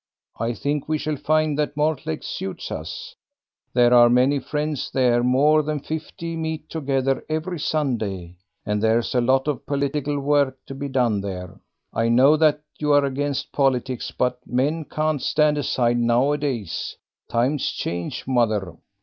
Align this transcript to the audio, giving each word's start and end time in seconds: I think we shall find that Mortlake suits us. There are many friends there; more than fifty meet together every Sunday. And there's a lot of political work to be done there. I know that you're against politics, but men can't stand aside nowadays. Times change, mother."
I 0.39 0.53
think 0.53 0.89
we 0.89 0.97
shall 0.97 1.15
find 1.15 1.59
that 1.59 1.77
Mortlake 1.77 2.23
suits 2.23 2.71
us. 2.71 3.13
There 3.75 3.93
are 3.93 4.09
many 4.09 4.39
friends 4.39 4.89
there; 4.89 5.21
more 5.21 5.61
than 5.61 5.79
fifty 5.79 6.35
meet 6.35 6.69
together 6.71 7.23
every 7.29 7.59
Sunday. 7.59 8.37
And 8.65 8.81
there's 8.81 9.13
a 9.13 9.21
lot 9.21 9.47
of 9.47 9.63
political 9.67 10.19
work 10.19 10.57
to 10.65 10.73
be 10.73 10.87
done 10.89 11.21
there. 11.21 11.59
I 11.93 12.09
know 12.09 12.35
that 12.37 12.61
you're 12.79 13.05
against 13.05 13.51
politics, 13.51 14.09
but 14.09 14.39
men 14.47 14.85
can't 14.85 15.21
stand 15.21 15.59
aside 15.59 15.99
nowadays. 15.99 16.97
Times 17.29 17.69
change, 17.71 18.25
mother." 18.25 18.77